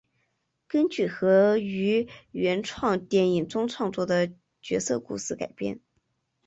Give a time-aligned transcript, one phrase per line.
[0.67, 5.79] 根据和于原创电影中创作的角色故事改编。